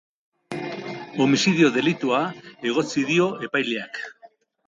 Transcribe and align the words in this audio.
Homizidio 1.25 1.69
delitua 1.75 2.23
egotzi 2.71 3.05
dio 3.13 3.27
epaileak. 3.49 4.01